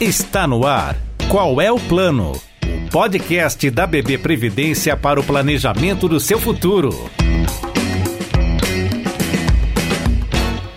Está 0.00 0.46
no 0.46 0.66
ar. 0.66 0.96
Qual 1.28 1.60
é 1.60 1.70
o 1.70 1.78
plano? 1.78 2.32
O 2.32 2.90
podcast 2.90 3.70
da 3.70 3.86
BB 3.86 4.16
Previdência 4.16 4.96
para 4.96 5.20
o 5.20 5.22
planejamento 5.22 6.08
do 6.08 6.18
seu 6.18 6.40
futuro. 6.40 6.88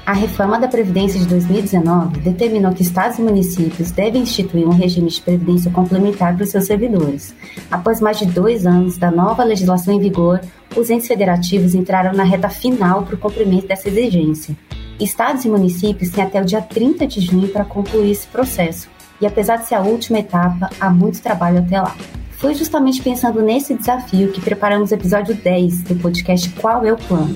A 0.05 0.12
reforma 0.12 0.59
da 0.59 0.67
Previdência 0.67 1.17
de 1.17 1.25
2019 1.25 2.19
determinou 2.19 2.73
que 2.73 2.81
estados 2.81 3.17
e 3.17 3.22
municípios 3.22 3.91
devem 3.91 4.23
instituir 4.23 4.67
um 4.67 4.73
regime 4.73 5.08
de 5.08 5.22
previdência 5.22 5.71
complementar 5.71 6.35
para 6.35 6.44
os 6.44 6.49
seus 6.49 6.65
servidores. 6.65 7.33
Após 7.71 8.01
mais 8.01 8.19
de 8.19 8.26
dois 8.26 8.67
anos 8.67 8.97
da 8.97 9.10
nova 9.10 9.46
legislação 9.46 9.94
em 9.94 10.01
vigor, 10.01 10.42
os 10.76 10.90
entes 10.90 11.08
federativos 11.08 11.74
entraram 11.74 12.12
na 12.12 12.26
reta 12.26 12.49
final 12.49 13.03
para 13.03 13.15
o 13.15 13.17
cumprimento 13.17 13.67
dessa 13.67 13.87
exigência. 13.87 14.53
Estados 14.99 15.46
e 15.46 15.49
municípios 15.49 16.09
têm 16.09 16.26
até 16.26 16.41
o 16.41 16.45
dia 16.45 16.62
30 16.62 17.08
de 17.08 17.21
junho 17.21 17.48
para 17.48 17.66
concluir 17.66 18.12
esse 18.12 18.27
processo, 18.27 18.90
e 19.20 19.26
apesar 19.26 19.58
de 19.58 19.67
ser 19.67 19.76
a 19.76 19.81
última 19.81 20.20
etapa, 20.20 20.70
há 20.80 20.90
muito 20.90 21.21
trabalho 21.21 21.59
até 21.59 21.80
lá. 21.80 21.95
Foi 22.31 22.54
justamente 22.54 23.02
pensando 23.02 23.41
nesse 23.41 23.73
desafio 23.73 24.31
que 24.31 24.41
preparamos 24.41 24.91
o 24.91 24.94
episódio 24.94 25.34
10 25.34 25.84
do 25.84 25.95
podcast 25.95 26.49
Qual 26.49 26.85
é 26.85 26.91
o 26.91 26.98
Plano? 26.98 27.35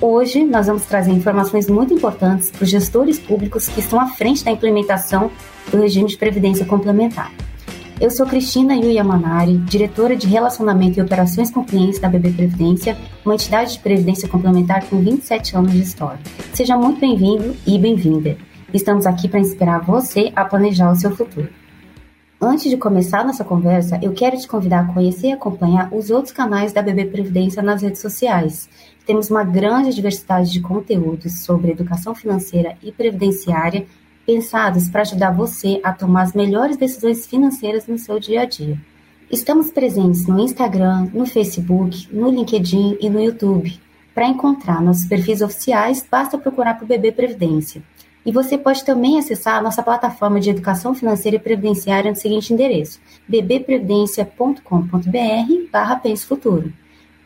Hoje 0.00 0.44
nós 0.44 0.66
vamos 0.66 0.84
trazer 0.84 1.10
informações 1.12 1.68
muito 1.68 1.94
importantes 1.94 2.50
para 2.50 2.62
os 2.62 2.70
gestores 2.70 3.18
públicos 3.18 3.68
que 3.68 3.80
estão 3.80 3.98
à 3.98 4.06
frente 4.06 4.44
da 4.44 4.50
implementação 4.50 5.30
do 5.70 5.80
regime 5.80 6.08
de 6.08 6.16
previdência 6.16 6.64
complementar. 6.66 7.32
Eu 8.00 8.10
sou 8.10 8.26
Cristina 8.26 8.74
Yuya 8.74 9.04
Manari, 9.04 9.56
diretora 9.58 10.16
de 10.16 10.26
Relacionamento 10.26 10.98
e 10.98 11.02
Operações 11.02 11.50
com 11.50 11.64
Clientes 11.64 12.00
da 12.00 12.08
BB 12.08 12.32
Previdência, 12.32 12.96
uma 13.24 13.34
entidade 13.34 13.72
de 13.72 13.78
previdência 13.78 14.28
complementar 14.28 14.84
com 14.84 15.00
27 15.00 15.56
anos 15.56 15.72
de 15.72 15.80
história. 15.80 16.18
Seja 16.52 16.76
muito 16.76 17.00
bem-vindo 17.00 17.56
e 17.66 17.78
bem-vinda. 17.78 18.36
Estamos 18.74 19.06
aqui 19.06 19.28
para 19.28 19.38
inspirar 19.38 19.78
você 19.78 20.32
a 20.34 20.44
planejar 20.44 20.90
o 20.90 20.96
seu 20.96 21.14
futuro. 21.14 21.48
Antes 22.40 22.68
de 22.68 22.76
começar 22.76 23.24
nossa 23.24 23.44
conversa, 23.44 24.00
eu 24.02 24.12
quero 24.12 24.36
te 24.36 24.48
convidar 24.48 24.80
a 24.80 24.92
conhecer 24.92 25.28
e 25.28 25.32
acompanhar 25.32 25.94
os 25.94 26.10
outros 26.10 26.34
canais 26.34 26.72
da 26.72 26.82
BB 26.82 27.04
Previdência 27.04 27.62
nas 27.62 27.82
redes 27.82 28.00
sociais. 28.00 28.68
Temos 29.06 29.30
uma 29.30 29.44
grande 29.44 29.94
diversidade 29.94 30.50
de 30.50 30.60
conteúdos 30.60 31.44
sobre 31.44 31.70
educação 31.70 32.16
financeira 32.16 32.76
e 32.82 32.90
previdenciária 32.90 33.86
pensados 34.26 34.88
para 34.88 35.02
ajudar 35.02 35.30
você 35.30 35.80
a 35.84 35.92
tomar 35.92 36.22
as 36.22 36.32
melhores 36.32 36.76
decisões 36.76 37.28
financeiras 37.28 37.86
no 37.86 37.96
seu 37.96 38.18
dia 38.18 38.40
a 38.40 38.44
dia. 38.44 38.76
Estamos 39.30 39.70
presentes 39.70 40.26
no 40.26 40.40
Instagram, 40.40 41.10
no 41.14 41.26
Facebook, 41.26 42.08
no 42.12 42.28
LinkedIn 42.28 42.98
e 43.00 43.08
no 43.08 43.22
YouTube. 43.22 43.78
Para 44.12 44.26
encontrar 44.26 44.82
nossos 44.82 45.06
perfis 45.06 45.42
oficiais, 45.42 46.04
basta 46.10 46.36
procurar 46.36 46.76
por 46.76 46.88
BB 46.88 47.12
Previdência. 47.12 47.80
E 48.24 48.32
você 48.32 48.56
pode 48.56 48.84
também 48.84 49.18
acessar 49.18 49.58
a 49.58 49.62
nossa 49.62 49.82
plataforma 49.82 50.40
de 50.40 50.50
educação 50.50 50.94
financeira 50.94 51.36
e 51.36 51.40
previdenciária 51.40 52.10
no 52.10 52.16
seguinte 52.16 52.52
endereço: 52.52 53.00
bbprevidencia.com.br 53.28 55.70
barra 55.70 55.96
Pense 55.96 56.24
Futuro. 56.24 56.72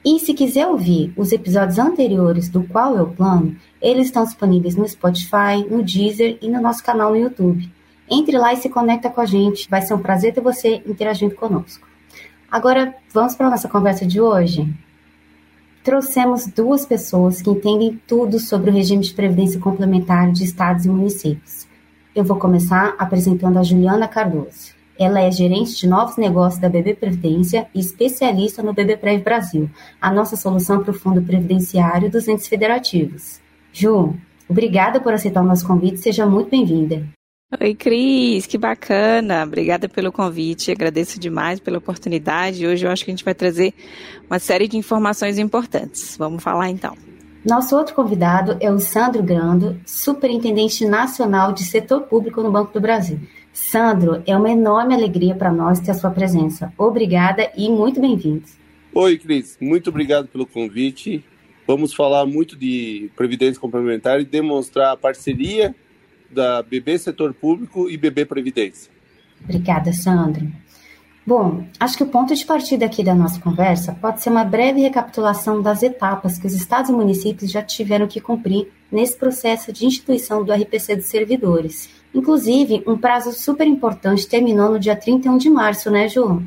E 0.04 0.18
se 0.20 0.32
quiser 0.32 0.66
ouvir 0.66 1.12
os 1.16 1.32
episódios 1.32 1.78
anteriores 1.78 2.48
do 2.48 2.62
Qual 2.64 2.96
é 2.96 3.02
o 3.02 3.08
Plano, 3.08 3.56
eles 3.80 4.06
estão 4.06 4.24
disponíveis 4.24 4.74
no 4.74 4.88
Spotify, 4.88 5.64
no 5.68 5.82
Deezer 5.82 6.38
e 6.40 6.48
no 6.48 6.60
nosso 6.60 6.82
canal 6.82 7.10
no 7.10 7.16
YouTube. 7.16 7.70
Entre 8.10 8.38
lá 8.38 8.52
e 8.52 8.56
se 8.56 8.68
conecta 8.68 9.10
com 9.10 9.20
a 9.20 9.26
gente. 9.26 9.68
Vai 9.68 9.82
ser 9.82 9.94
um 9.94 9.98
prazer 9.98 10.32
ter 10.32 10.40
você 10.40 10.82
interagindo 10.86 11.34
conosco. 11.34 11.86
Agora, 12.50 12.94
vamos 13.12 13.34
para 13.34 13.48
a 13.48 13.50
nossa 13.50 13.68
conversa 13.68 14.06
de 14.06 14.20
hoje? 14.20 14.72
Trouxemos 15.88 16.46
duas 16.46 16.84
pessoas 16.84 17.40
que 17.40 17.48
entendem 17.48 17.98
tudo 18.06 18.38
sobre 18.38 18.68
o 18.68 18.72
regime 18.74 19.02
de 19.02 19.14
previdência 19.14 19.58
complementar 19.58 20.30
de 20.30 20.44
estados 20.44 20.84
e 20.84 20.88
municípios. 20.90 21.66
Eu 22.14 22.22
vou 22.22 22.38
começar 22.38 22.94
apresentando 22.98 23.58
a 23.58 23.62
Juliana 23.62 24.06
Cardoso. 24.06 24.74
Ela 24.98 25.22
é 25.22 25.30
gerente 25.30 25.74
de 25.74 25.88
novos 25.88 26.18
negócios 26.18 26.60
da 26.60 26.68
BB 26.68 26.96
Previdência 26.96 27.68
e 27.74 27.80
especialista 27.80 28.62
no 28.62 28.74
BB 28.74 28.98
Prev 28.98 29.22
Brasil, 29.22 29.70
a 29.98 30.12
nossa 30.12 30.36
solução 30.36 30.82
para 30.82 30.90
o 30.90 30.94
fundo 30.94 31.22
previdenciário 31.22 32.10
dos 32.10 32.28
entes 32.28 32.48
federativos. 32.48 33.40
Ju, 33.72 34.14
obrigada 34.46 35.00
por 35.00 35.14
aceitar 35.14 35.40
o 35.40 35.46
nosso 35.46 35.66
convite, 35.66 36.00
seja 36.00 36.26
muito 36.26 36.50
bem-vinda. 36.50 37.17
Oi, 37.50 37.74
Cris, 37.74 38.44
que 38.44 38.58
bacana. 38.58 39.42
Obrigada 39.42 39.88
pelo 39.88 40.12
convite, 40.12 40.70
agradeço 40.70 41.18
demais 41.18 41.58
pela 41.58 41.78
oportunidade. 41.78 42.66
Hoje 42.66 42.84
eu 42.84 42.90
acho 42.90 43.02
que 43.02 43.10
a 43.10 43.14
gente 43.14 43.24
vai 43.24 43.34
trazer 43.34 43.72
uma 44.28 44.38
série 44.38 44.68
de 44.68 44.76
informações 44.76 45.38
importantes. 45.38 46.14
Vamos 46.18 46.42
falar 46.42 46.68
então. 46.68 46.94
Nosso 47.42 47.74
outro 47.74 47.94
convidado 47.94 48.58
é 48.60 48.70
o 48.70 48.78
Sandro 48.78 49.22
Grando, 49.22 49.80
Superintendente 49.86 50.84
Nacional 50.84 51.54
de 51.54 51.64
Setor 51.64 52.02
Público 52.02 52.42
no 52.42 52.52
Banco 52.52 52.70
do 52.74 52.82
Brasil. 52.82 53.18
Sandro, 53.50 54.22
é 54.26 54.36
uma 54.36 54.50
enorme 54.50 54.92
alegria 54.92 55.34
para 55.34 55.50
nós 55.50 55.80
ter 55.80 55.92
a 55.92 55.94
sua 55.94 56.10
presença. 56.10 56.70
Obrigada 56.76 57.50
e 57.56 57.70
muito 57.70 57.98
bem-vindo. 57.98 58.44
Oi, 58.92 59.16
Cris. 59.16 59.56
Muito 59.58 59.88
obrigado 59.88 60.28
pelo 60.28 60.44
convite. 60.44 61.24
Vamos 61.66 61.94
falar 61.94 62.26
muito 62.26 62.54
de 62.54 63.10
previdência 63.16 63.58
complementar 63.58 64.20
e 64.20 64.26
demonstrar 64.26 64.92
a 64.92 64.96
parceria 64.98 65.74
da 66.30 66.62
BB 66.62 66.98
Setor 66.98 67.32
Público 67.34 67.88
e 67.88 67.96
BB 67.96 68.26
Previdência. 68.26 68.90
Obrigada, 69.42 69.92
Sandro. 69.92 70.46
Bom, 71.26 71.66
acho 71.78 71.96
que 71.96 72.02
o 72.02 72.08
ponto 72.08 72.34
de 72.34 72.44
partida 72.44 72.86
aqui 72.86 73.04
da 73.04 73.14
nossa 73.14 73.38
conversa 73.38 73.92
pode 74.00 74.22
ser 74.22 74.30
uma 74.30 74.44
breve 74.44 74.80
recapitulação 74.80 75.60
das 75.60 75.82
etapas 75.82 76.38
que 76.38 76.46
os 76.46 76.54
estados 76.54 76.90
e 76.90 76.92
municípios 76.94 77.50
já 77.50 77.62
tiveram 77.62 78.06
que 78.06 78.20
cumprir 78.20 78.72
nesse 78.90 79.16
processo 79.16 79.70
de 79.70 79.84
instituição 79.84 80.42
do 80.42 80.52
RPC 80.52 80.96
dos 80.96 81.04
servidores 81.04 81.90
Inclusive, 82.14 82.82
um 82.86 82.96
prazo 82.96 83.32
super 83.32 83.66
importante 83.66 84.26
terminou 84.26 84.72
no 84.72 84.78
dia 84.78 84.96
31 84.96 85.36
de 85.36 85.50
março, 85.50 85.90
né, 85.90 86.08
Ju? 86.08 86.42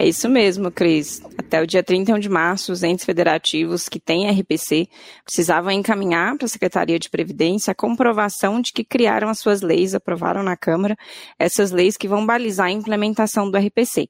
É 0.00 0.08
isso 0.08 0.30
mesmo, 0.30 0.70
Cris. 0.70 1.20
Até 1.36 1.60
o 1.60 1.66
dia 1.66 1.82
31 1.82 2.18
de 2.18 2.28
março, 2.30 2.72
os 2.72 2.82
entes 2.82 3.04
federativos 3.04 3.86
que 3.86 4.00
têm 4.00 4.30
RPC 4.30 4.88
precisavam 5.22 5.70
encaminhar 5.70 6.38
para 6.38 6.46
a 6.46 6.48
Secretaria 6.48 6.98
de 6.98 7.10
Previdência 7.10 7.72
a 7.72 7.74
comprovação 7.74 8.62
de 8.62 8.72
que 8.72 8.82
criaram 8.82 9.28
as 9.28 9.40
suas 9.40 9.60
leis, 9.60 9.94
aprovaram 9.94 10.42
na 10.42 10.56
Câmara 10.56 10.96
essas 11.38 11.70
leis 11.70 11.98
que 11.98 12.08
vão 12.08 12.24
balizar 12.24 12.68
a 12.68 12.72
implementação 12.72 13.50
do 13.50 13.58
RPC. 13.58 14.08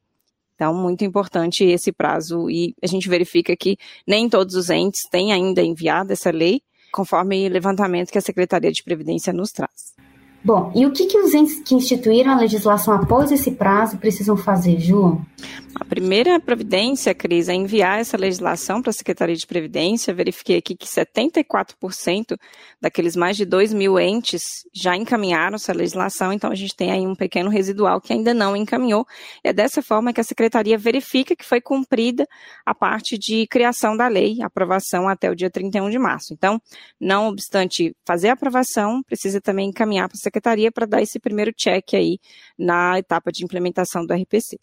Então, 0.54 0.72
muito 0.72 1.04
importante 1.04 1.64
esse 1.64 1.90
prazo 1.90 2.48
e 2.48 2.72
a 2.80 2.86
gente 2.86 3.08
verifica 3.08 3.56
que 3.56 3.76
nem 4.06 4.28
todos 4.28 4.54
os 4.54 4.70
entes 4.70 5.08
têm 5.10 5.32
ainda 5.32 5.60
enviado 5.60 6.12
essa 6.12 6.30
lei, 6.30 6.62
conforme 6.92 7.48
o 7.48 7.52
levantamento 7.52 8.12
que 8.12 8.18
a 8.18 8.22
Secretaria 8.22 8.70
de 8.70 8.84
Previdência 8.84 9.32
nos 9.32 9.50
traz. 9.50 9.92
Bom, 10.42 10.72
e 10.74 10.86
o 10.86 10.92
que, 10.92 11.06
que 11.06 11.18
os 11.18 11.34
entes 11.34 11.60
que 11.60 11.74
instituíram 11.74 12.32
a 12.32 12.36
legislação 12.38 12.94
após 12.94 13.30
esse 13.30 13.50
prazo 13.50 13.98
precisam 13.98 14.36
fazer, 14.36 14.78
Ju? 14.80 15.20
A 15.74 15.84
primeira 15.84 16.40
providência, 16.40 17.14
Cris, 17.14 17.48
é 17.48 17.54
enviar 17.54 18.00
essa 18.00 18.16
legislação 18.16 18.82
para 18.82 18.90
a 18.90 18.92
Secretaria 18.92 19.36
de 19.36 19.46
Previdência. 19.46 20.12
Verifiquei 20.12 20.58
aqui 20.58 20.76
que 20.76 20.86
74% 20.86 22.36
daqueles 22.80 23.14
mais 23.14 23.36
de 23.36 23.44
2 23.44 23.72
mil 23.72 23.98
entes 23.98 24.42
já 24.74 24.96
encaminharam 24.96 25.54
essa 25.54 25.72
legislação, 25.72 26.32
então 26.32 26.50
a 26.50 26.54
gente 26.54 26.74
tem 26.74 26.90
aí 26.90 27.06
um 27.06 27.14
pequeno 27.14 27.48
residual 27.48 28.00
que 28.00 28.12
ainda 28.12 28.34
não 28.34 28.56
encaminhou. 28.56 29.06
É 29.44 29.52
dessa 29.52 29.80
forma 29.80 30.12
que 30.12 30.20
a 30.20 30.24
Secretaria 30.24 30.76
verifica 30.76 31.36
que 31.36 31.44
foi 31.44 31.60
cumprida 31.60 32.26
a 32.66 32.74
parte 32.74 33.16
de 33.16 33.46
criação 33.46 33.96
da 33.96 34.08
lei, 34.08 34.42
aprovação 34.42 35.08
até 35.08 35.30
o 35.30 35.36
dia 35.36 35.50
31 35.50 35.88
de 35.88 35.98
março. 35.98 36.34
Então, 36.34 36.60
não 37.00 37.28
obstante 37.28 37.94
fazer 38.06 38.28
a 38.28 38.32
aprovação, 38.32 39.02
precisa 39.04 39.40
também 39.40 39.68
encaminhar 39.68 40.08
para 40.08 40.16
a 40.16 40.20
secretaria 40.30 40.70
para 40.70 40.86
dar 40.86 41.02
esse 41.02 41.18
primeiro 41.18 41.52
check 41.52 41.94
aí 41.94 42.18
na 42.56 42.98
etapa 42.98 43.32
de 43.32 43.44
implementação 43.44 44.06
do 44.06 44.14
RPC. 44.14 44.58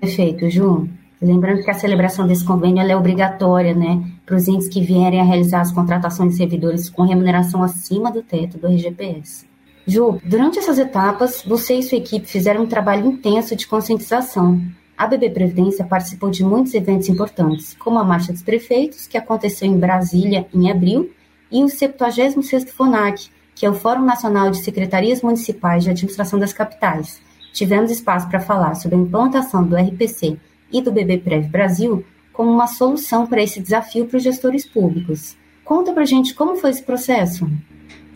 Perfeito, 0.00 0.50
Ju. 0.50 0.88
Lembrando 1.20 1.62
que 1.62 1.70
a 1.70 1.74
celebração 1.74 2.26
desse 2.26 2.44
convênio 2.44 2.82
é 2.82 2.96
obrigatória, 2.96 3.72
né, 3.72 4.04
para 4.26 4.34
os 4.34 4.48
entes 4.48 4.68
que 4.68 4.82
vierem 4.82 5.20
a 5.20 5.24
realizar 5.24 5.60
as 5.60 5.70
contratações 5.70 6.32
de 6.32 6.36
servidores 6.36 6.90
com 6.90 7.04
remuneração 7.04 7.62
acima 7.62 8.10
do 8.10 8.22
teto 8.22 8.58
do 8.58 8.66
RGPS. 8.66 9.46
Ju, 9.86 10.20
durante 10.24 10.58
essas 10.58 10.78
etapas, 10.78 11.44
você 11.46 11.74
e 11.74 11.82
sua 11.82 11.98
equipe 11.98 12.26
fizeram 12.26 12.62
um 12.62 12.66
trabalho 12.66 13.06
intenso 13.06 13.54
de 13.54 13.68
conscientização. 13.68 14.60
A 14.96 15.06
BB 15.06 15.30
Previdência 15.30 15.84
participou 15.84 16.28
de 16.28 16.44
muitos 16.44 16.74
eventos 16.74 17.08
importantes, 17.08 17.74
como 17.74 18.00
a 18.00 18.04
Marcha 18.04 18.32
dos 18.32 18.42
Prefeitos, 18.42 19.06
que 19.06 19.16
aconteceu 19.16 19.68
em 19.68 19.78
Brasília 19.78 20.46
em 20.52 20.70
abril, 20.70 21.12
e 21.52 21.62
o 21.62 21.66
76º 21.66 22.68
FONAC, 22.68 23.28
que 23.54 23.66
é 23.66 23.70
o 23.70 23.74
Fórum 23.74 24.04
Nacional 24.04 24.50
de 24.50 24.62
Secretarias 24.62 25.22
Municipais 25.22 25.84
de 25.84 25.90
Administração 25.90 26.38
das 26.38 26.52
Capitais. 26.52 27.20
Tivemos 27.52 27.90
espaço 27.90 28.28
para 28.28 28.40
falar 28.40 28.74
sobre 28.74 28.96
a 28.96 29.00
implantação 29.00 29.64
do 29.64 29.76
RPC 29.76 30.38
e 30.72 30.80
do 30.80 30.90
BB 30.90 31.18
Prev 31.18 31.48
Brasil 31.48 32.04
como 32.32 32.50
uma 32.50 32.66
solução 32.66 33.26
para 33.26 33.42
esse 33.42 33.60
desafio 33.60 34.06
para 34.06 34.16
os 34.16 34.22
gestores 34.22 34.66
públicos. 34.66 35.36
Conta 35.64 35.92
para 35.92 36.04
gente 36.04 36.34
como 36.34 36.56
foi 36.56 36.70
esse 36.70 36.82
processo. 36.82 37.48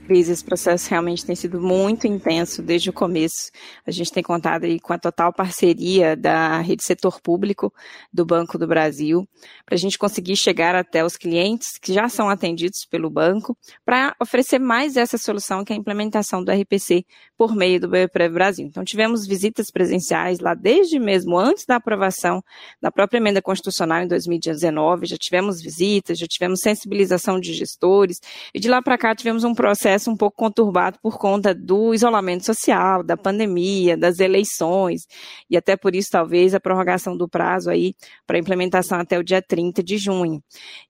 Cris, 0.06 0.28
esse 0.28 0.44
processo 0.44 0.88
realmente 0.88 1.26
tem 1.26 1.34
sido 1.34 1.60
muito 1.60 2.06
intenso 2.06 2.62
desde 2.62 2.90
o 2.90 2.92
começo. 2.92 3.50
A 3.84 3.90
gente 3.90 4.12
tem 4.12 4.22
contado 4.22 4.62
aí 4.62 4.78
com 4.78 4.92
a 4.92 4.98
total 4.98 5.32
parceria 5.32 6.16
da 6.16 6.60
rede 6.60 6.84
setor 6.84 7.20
público 7.20 7.74
do 8.12 8.24
Banco 8.24 8.56
do 8.56 8.68
Brasil, 8.68 9.28
para 9.64 9.74
a 9.74 9.78
gente 9.78 9.98
conseguir 9.98 10.36
chegar 10.36 10.76
até 10.76 11.04
os 11.04 11.16
clientes 11.16 11.76
que 11.76 11.92
já 11.92 12.08
são 12.08 12.28
atendidos 12.28 12.86
pelo 12.88 13.10
banco, 13.10 13.58
para 13.84 14.14
oferecer 14.22 14.60
mais 14.60 14.96
essa 14.96 15.18
solução 15.18 15.64
que 15.64 15.72
é 15.72 15.76
a 15.76 15.78
implementação 15.78 16.44
do 16.44 16.52
RPC 16.52 17.04
por 17.36 17.56
meio 17.56 17.80
do 17.80 17.88
BPREV 17.88 18.32
Brasil. 18.32 18.64
Então, 18.64 18.84
tivemos 18.84 19.26
visitas 19.26 19.72
presenciais 19.72 20.38
lá 20.38 20.54
desde 20.54 21.00
mesmo 21.00 21.36
antes 21.36 21.66
da 21.66 21.76
aprovação 21.76 22.44
da 22.80 22.92
própria 22.92 23.18
emenda 23.18 23.42
constitucional 23.42 24.02
em 24.02 24.06
2019, 24.08 25.06
já 25.06 25.16
tivemos 25.16 25.60
visitas, 25.60 26.16
já 26.16 26.26
tivemos 26.28 26.60
sensibilização 26.60 27.40
de 27.40 27.52
gestores, 27.52 28.20
e 28.54 28.60
de 28.60 28.68
lá 28.68 28.80
para 28.80 28.96
cá 28.96 29.12
tivemos 29.12 29.42
um 29.42 29.52
processo 29.52 29.95
um 30.10 30.16
pouco 30.16 30.36
conturbado 30.36 30.98
por 31.02 31.18
conta 31.18 31.54
do 31.54 31.94
isolamento 31.94 32.44
social, 32.44 33.02
da 33.02 33.16
pandemia, 33.16 33.96
das 33.96 34.18
eleições, 34.18 35.06
e 35.48 35.56
até 35.56 35.76
por 35.76 35.94
isso 35.94 36.08
talvez 36.10 36.54
a 36.54 36.60
prorrogação 36.60 37.16
do 37.16 37.28
prazo 37.28 37.70
aí 37.70 37.94
para 38.26 38.38
implementação 38.38 38.98
até 38.98 39.18
o 39.18 39.24
dia 39.24 39.40
30 39.40 39.82
de 39.82 39.96
junho. 39.98 40.42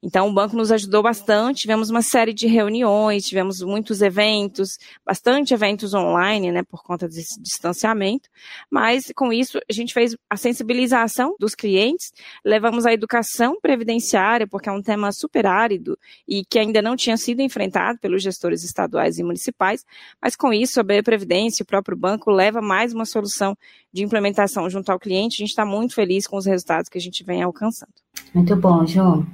Então, 0.03 0.29
o 0.29 0.35
banco 0.35 0.57
nos 0.57 0.73
ajudou 0.73 1.03
bastante, 1.03 1.63
tivemos 1.63 1.91
uma 1.91 2.03
série 2.03 2.33
de 2.33 2.47
reuniões, 2.47 3.25
tivemos 3.25 3.61
muitos 3.61 4.03
eventos, 4.03 4.71
bastante 5.05 5.55
eventos 5.55 5.95
online, 5.95 6.51
né, 6.51 6.63
por 6.63 6.83
conta 6.83 7.07
desse 7.07 7.41
distanciamento, 7.41 8.29
mas 8.71 9.13
com 9.15 9.33
isso 9.33 9.59
a 9.69 9.73
gente 9.73 9.95
fez 9.95 10.17
a 10.29 10.37
sensibilização 10.37 11.37
dos 11.39 11.55
clientes, 11.55 12.13
levamos 12.45 12.87
a 12.87 12.93
educação 12.93 13.59
previdenciária, 13.61 14.47
porque 14.47 14.69
é 14.69 14.73
um 14.73 14.83
tema 14.83 15.13
super 15.13 15.47
árido 15.47 15.99
e 16.27 16.45
que 16.45 16.59
ainda 16.59 16.83
não 16.83 16.97
tinha 16.97 17.17
sido 17.17 17.41
enfrentado 17.41 17.99
pelos 17.99 18.23
gestores 18.23 18.65
estaduais 18.65 18.96
e 19.19 19.23
municipais, 19.23 19.85
mas 20.21 20.35
com 20.35 20.53
isso 20.53 20.81
a 20.81 20.83
BE 20.83 21.03
Previdência 21.03 21.63
e 21.63 21.65
o 21.65 21.67
próprio 21.67 21.97
banco 21.97 22.31
leva 22.31 22.61
mais 22.61 22.93
uma 22.93 23.05
solução 23.05 23.57
de 23.93 24.03
implementação 24.03 24.69
junto 24.69 24.91
ao 24.91 24.99
cliente. 24.99 25.37
A 25.37 25.43
gente 25.45 25.51
está 25.51 25.65
muito 25.65 25.95
feliz 25.95 26.27
com 26.27 26.37
os 26.37 26.47
resultados 26.47 26.89
que 26.89 26.99
a 26.99 27.01
gente 27.01 27.25
vem 27.25 27.43
alcançando. 27.43 27.93
Muito 28.35 28.57
bom, 28.57 28.87
Ju. 28.87 29.27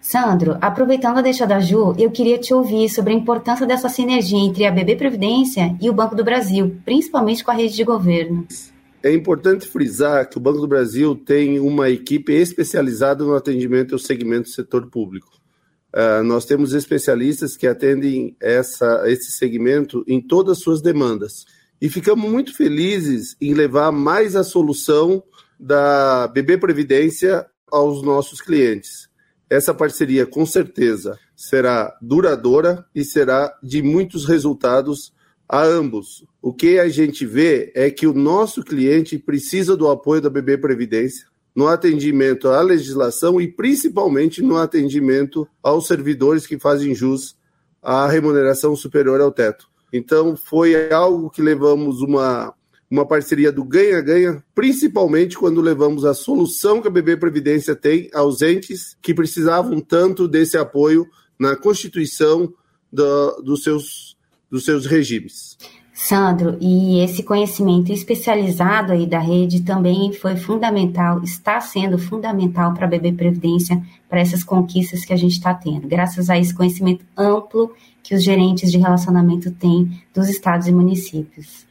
Sandro, 0.00 0.58
aproveitando 0.60 1.18
a 1.18 1.22
deixa 1.22 1.46
da 1.46 1.60
Ju, 1.60 1.94
eu 1.96 2.10
queria 2.10 2.36
te 2.36 2.52
ouvir 2.52 2.88
sobre 2.88 3.12
a 3.12 3.16
importância 3.16 3.64
dessa 3.64 3.88
sinergia 3.88 4.38
entre 4.38 4.66
a 4.66 4.70
BB 4.72 4.96
Previdência 4.96 5.76
e 5.80 5.88
o 5.88 5.92
Banco 5.92 6.16
do 6.16 6.24
Brasil, 6.24 6.76
principalmente 6.84 7.44
com 7.44 7.52
a 7.52 7.54
rede 7.54 7.76
de 7.76 7.84
governo. 7.84 8.44
É 9.00 9.12
importante 9.12 9.66
frisar 9.66 10.28
que 10.28 10.36
o 10.36 10.40
Banco 10.40 10.60
do 10.60 10.66
Brasil 10.66 11.14
tem 11.14 11.60
uma 11.60 11.88
equipe 11.88 12.32
especializada 12.32 13.24
no 13.24 13.34
atendimento 13.34 13.94
ao 13.94 13.98
segmento 13.98 14.42
do 14.42 14.54
setor 14.54 14.88
público. 14.88 15.41
Uh, 15.94 16.22
nós 16.22 16.46
temos 16.46 16.72
especialistas 16.72 17.56
que 17.56 17.66
atendem 17.66 18.34
essa, 18.40 19.02
esse 19.06 19.30
segmento 19.30 20.02
em 20.08 20.20
todas 20.20 20.58
as 20.58 20.62
suas 20.62 20.80
demandas. 20.80 21.44
E 21.80 21.88
ficamos 21.88 22.30
muito 22.30 22.56
felizes 22.56 23.36
em 23.40 23.52
levar 23.52 23.92
mais 23.92 24.34
a 24.34 24.42
solução 24.42 25.22
da 25.60 26.28
BB 26.28 26.58
Previdência 26.58 27.46
aos 27.70 28.02
nossos 28.02 28.40
clientes. 28.40 29.08
Essa 29.50 29.74
parceria, 29.74 30.24
com 30.24 30.46
certeza, 30.46 31.18
será 31.36 31.94
duradoura 32.00 32.86
e 32.94 33.04
será 33.04 33.54
de 33.62 33.82
muitos 33.82 34.24
resultados 34.24 35.12
a 35.46 35.62
ambos. 35.62 36.24
O 36.40 36.54
que 36.54 36.78
a 36.78 36.88
gente 36.88 37.26
vê 37.26 37.70
é 37.74 37.90
que 37.90 38.06
o 38.06 38.14
nosso 38.14 38.64
cliente 38.64 39.18
precisa 39.18 39.76
do 39.76 39.90
apoio 39.90 40.22
da 40.22 40.30
BB 40.30 40.56
Previdência 40.58 41.31
no 41.54 41.68
atendimento 41.68 42.48
à 42.48 42.60
legislação 42.62 43.40
e 43.40 43.46
principalmente 43.46 44.42
no 44.42 44.56
atendimento 44.56 45.46
aos 45.62 45.86
servidores 45.86 46.46
que 46.46 46.58
fazem 46.58 46.94
jus 46.94 47.36
à 47.82 48.06
remuneração 48.08 48.74
superior 48.74 49.20
ao 49.20 49.30
teto. 49.30 49.68
Então, 49.92 50.34
foi 50.36 50.90
algo 50.90 51.28
que 51.28 51.42
levamos 51.42 52.00
uma, 52.00 52.54
uma 52.90 53.06
parceria 53.06 53.52
do 53.52 53.62
ganha-ganha, 53.62 54.42
principalmente 54.54 55.36
quando 55.36 55.60
levamos 55.60 56.04
a 56.04 56.14
solução 56.14 56.80
que 56.80 56.88
a 56.88 56.90
BB 56.90 57.18
Previdência 57.18 57.76
tem 57.76 58.08
aos 58.14 58.40
entes 58.40 58.96
que 59.02 59.12
precisavam 59.12 59.80
tanto 59.80 60.26
desse 60.26 60.56
apoio 60.56 61.06
na 61.38 61.54
constituição 61.56 62.52
do, 62.90 63.42
dos 63.42 63.62
seus 63.62 64.16
dos 64.52 64.66
seus 64.66 64.84
regimes. 64.84 65.56
Sandro, 66.04 66.58
e 66.60 66.98
esse 66.98 67.22
conhecimento 67.22 67.92
especializado 67.92 68.90
aí 68.90 69.06
da 69.06 69.20
rede 69.20 69.62
também 69.62 70.12
foi 70.12 70.34
fundamental, 70.34 71.22
está 71.22 71.60
sendo 71.60 71.96
fundamental 71.96 72.74
para 72.74 72.86
a 72.86 72.88
BB 72.88 73.12
Previdência, 73.12 73.80
para 74.08 74.18
essas 74.18 74.42
conquistas 74.42 75.04
que 75.04 75.12
a 75.12 75.16
gente 75.16 75.34
está 75.34 75.54
tendo, 75.54 75.86
graças 75.86 76.28
a 76.28 76.36
esse 76.36 76.52
conhecimento 76.52 77.04
amplo 77.16 77.72
que 78.02 78.16
os 78.16 78.24
gerentes 78.24 78.72
de 78.72 78.78
relacionamento 78.78 79.52
têm 79.52 80.02
dos 80.12 80.28
estados 80.28 80.66
e 80.66 80.72
municípios. 80.72 81.64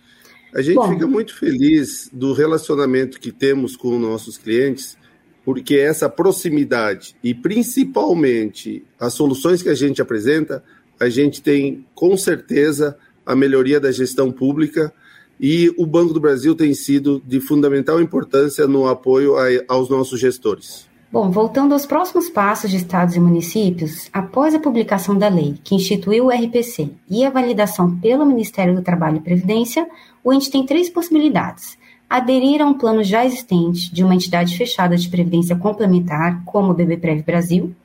A 0.56 0.62
gente 0.62 0.76
Bom, 0.76 0.94
fica 0.94 1.06
muito 1.06 1.38
feliz 1.38 2.10
do 2.14 2.32
relacionamento 2.32 3.20
que 3.20 3.34
temos 3.34 3.76
com 3.76 4.00
nossos 4.00 4.38
clientes, 4.38 4.98
porque 5.44 5.76
essa 5.76 6.08
proximidade 6.08 7.18
e 7.22 7.34
principalmente 7.34 8.82
as 8.98 9.14
soluções 9.14 9.62
que 9.62 9.68
a 9.68 9.76
gente 9.76 10.02
apresenta 10.02 10.64
a 10.98 11.10
gente 11.10 11.42
tem 11.42 11.86
com 11.96 12.16
certeza 12.16 12.96
a 13.32 13.36
melhoria 13.36 13.80
da 13.80 13.92
gestão 13.92 14.32
pública 14.32 14.94
e 15.40 15.74
o 15.78 15.86
Banco 15.86 16.14
do 16.14 16.20
Brasil 16.20 16.54
tem 16.54 16.74
sido 16.74 17.22
de 17.26 17.40
fundamental 17.40 18.02
importância 18.02 18.68
no 18.68 18.88
apoio 18.88 19.38
a, 19.38 19.46
aos 19.68 19.90
nossos 19.90 20.20
gestores. 20.20 20.90
Bom, 21.12 21.30
voltando 21.30 21.74
aos 21.74 21.86
próximos 21.86 22.30
passos 22.30 22.70
de 22.72 22.78
estados 22.78 23.16
e 23.16 23.20
municípios, 23.20 24.10
após 24.14 24.56
a 24.56 24.60
publicação 24.60 25.18
da 25.18 25.28
lei 25.28 25.56
que 25.64 25.76
instituiu 25.76 26.26
o 26.26 26.30
RPC 26.30 26.90
e 27.10 27.26
a 27.26 27.30
validação 27.30 27.98
pelo 27.98 28.26
Ministério 28.26 28.76
do 28.76 28.82
Trabalho 28.82 29.18
e 29.18 29.22
Previdência, 29.22 29.88
o 30.24 30.32
ente 30.32 30.50
tem 30.50 30.66
três 30.66 30.90
possibilidades: 30.90 31.78
aderir 32.10 32.62
a 32.62 32.66
um 32.66 32.74
plano 32.74 33.04
já 33.04 33.26
existente 33.26 33.94
de 33.94 34.04
uma 34.04 34.16
entidade 34.16 34.58
fechada 34.58 34.96
de 34.96 35.10
previdência 35.10 35.56
complementar, 35.56 36.44
como 36.46 36.72
o 36.72 36.74
BBPrev 36.74 37.24
Brasil, 37.24 37.76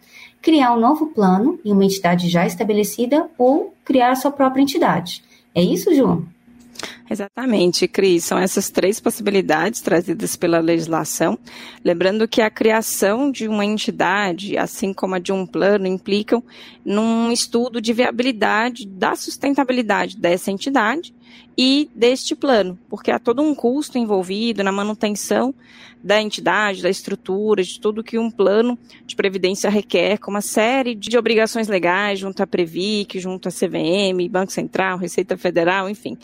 criar 0.41 0.73
um 0.73 0.81
novo 0.81 1.07
plano 1.07 1.59
em 1.65 1.73
uma 1.73 1.85
entidade 1.85 2.29
já 2.29 2.47
estabelecida 2.47 3.29
ou 3.37 3.75
criar 3.85 4.13
a 4.13 4.17
sua 4.17 4.31
própria 4.31 4.63
entidade. 4.63 5.25
É 5.57 5.63
isso, 5.63 5.95
João? 5.95 6.23
Exatamente, 7.09 7.89
Cris. 7.89 8.25
São 8.25 8.37
essas 8.37 8.69
três 8.69 9.01
possibilidades 9.01 9.81
trazidas 9.81 10.37
pela 10.37 10.59
legislação. 10.59 11.39
Lembrando 11.83 12.29
que 12.29 12.43
a 12.43 12.51
criação 12.51 13.31
de 13.31 13.49
uma 13.49 13.65
entidade, 13.65 14.59
assim 14.59 14.93
como 14.93 15.15
a 15.15 15.19
de 15.19 15.33
um 15.33 15.47
plano, 15.47 15.87
implicam 15.87 16.45
num 16.85 17.33
estudo 17.33 17.81
de 17.81 17.95
viabilidade 17.95 18.87
da 18.87 19.15
sustentabilidade 19.15 20.19
dessa 20.19 20.51
entidade 20.51 21.15
e 21.57 21.89
deste 21.95 22.37
plano, 22.37 22.79
porque 22.89 23.11
há 23.11 23.19
todo 23.19 23.41
um 23.41 23.55
custo 23.55 23.97
envolvido 23.97 24.63
na 24.63 24.71
manutenção 24.71 25.55
da 26.05 26.21
entidade, 26.21 26.83
da 26.83 26.91
estrutura, 26.91 27.63
de 27.63 27.81
tudo 27.81 28.05
que 28.05 28.19
um 28.19 28.31
plano 28.31 28.79
de 29.07 29.17
previdência 29.17 29.71
requer, 29.71 30.19
com 30.19 30.31
uma 30.31 30.43
série 30.43 30.95
de 30.95 31.17
obrigações 31.17 31.67
legais 31.67 32.19
junto 32.19 32.43
à 32.43 32.47
Previc, 32.47 33.19
junto 33.19 33.49
à 33.49 33.51
CVM, 33.51 34.29
Banco 34.31 34.53
Central, 34.53 34.99
Receita 34.99 35.37
Federal, 35.37 35.89
enfim. 35.89 36.17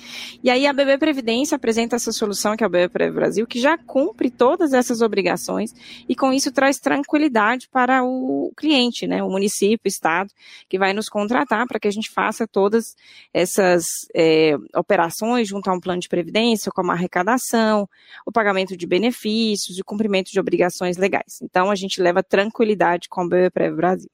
E 0.45 0.51
aí 0.51 0.67
a 0.67 0.73
BB 0.73 0.99
Previdência 0.99 1.57
apresenta 1.57 1.97
essa 1.97 2.13
solução 2.13 2.55
que 2.55 2.63
é 2.63 2.67
a 2.67 2.69
BB 2.71 2.91
Prev 2.91 3.15
Brasil, 3.15 3.47
que 3.47 3.59
já 3.59 3.77
cumpre 3.79 4.31
todas 4.31 4.73
essas 4.73 5.01
obrigações 5.01 5.75
e 6.09 6.15
com 6.15 6.33
isso 6.33 6.53
traz 6.53 6.79
tranquilidade 6.79 7.69
para 7.69 8.05
o 8.05 8.53
cliente, 8.57 9.07
né, 9.07 9.23
o 9.23 9.31
município, 9.31 9.81
o 9.87 9.89
estado, 9.89 10.31
que 10.69 10.79
vai 10.79 10.93
nos 10.93 11.09
contratar 11.09 11.67
para 11.67 11.81
que 11.81 11.89
a 11.89 11.93
gente 11.93 12.11
faça 12.11 12.47
todas 12.47 12.95
essas 13.33 14.07
é, 14.15 14.57
operações 14.77 15.22
junto 15.45 15.71
a 15.71 15.73
um 15.73 15.81
plano 15.81 16.01
de 16.01 16.09
previdência, 16.09 16.73
como 16.73 16.91
a 16.91 16.95
arrecadação, 16.95 17.89
o 18.27 18.33
pagamento 18.33 18.77
de 18.77 18.87
benefícios, 18.87 19.77
de 19.77 19.85
cumprimento 19.85 20.31
de 20.31 20.41
obrigações 20.41 20.97
legais. 20.97 21.41
Então, 21.43 21.71
a 21.71 21.75
gente 21.75 22.01
leva 22.01 22.23
tranquilidade 22.23 23.09
com 23.09 23.25
o 23.25 23.29
BBPrev 23.29 23.77
Brasil. 23.77 24.11